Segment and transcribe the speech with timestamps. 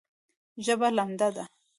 [0.65, 1.43] ژبه لمده ده